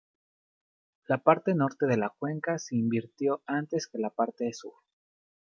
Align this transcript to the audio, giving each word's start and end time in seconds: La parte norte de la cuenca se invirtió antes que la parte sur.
La 1.05 1.19
parte 1.21 1.53
norte 1.53 1.85
de 1.85 1.95
la 1.95 2.09
cuenca 2.09 2.57
se 2.57 2.75
invirtió 2.75 3.43
antes 3.45 3.85
que 3.85 3.99
la 3.99 4.09
parte 4.09 4.51
sur. 4.51 4.73